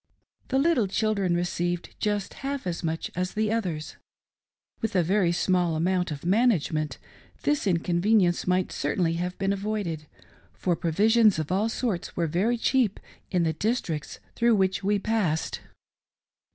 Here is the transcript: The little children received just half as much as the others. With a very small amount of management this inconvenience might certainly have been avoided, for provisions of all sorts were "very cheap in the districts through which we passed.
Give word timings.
The 0.47 0.57
little 0.57 0.87
children 0.87 1.35
received 1.35 1.93
just 1.99 2.33
half 2.41 2.65
as 2.65 2.83
much 2.83 3.11
as 3.15 3.35
the 3.35 3.51
others. 3.51 3.97
With 4.81 4.95
a 4.95 5.03
very 5.03 5.31
small 5.31 5.75
amount 5.75 6.09
of 6.09 6.25
management 6.25 6.97
this 7.43 7.67
inconvenience 7.67 8.47
might 8.47 8.71
certainly 8.71 9.13
have 9.17 9.37
been 9.37 9.53
avoided, 9.53 10.07
for 10.53 10.75
provisions 10.75 11.37
of 11.37 11.51
all 11.51 11.69
sorts 11.69 12.17
were 12.17 12.25
"very 12.25 12.57
cheap 12.57 12.99
in 13.29 13.43
the 13.43 13.53
districts 13.53 14.19
through 14.35 14.55
which 14.55 14.83
we 14.83 14.97
passed. 14.97 15.61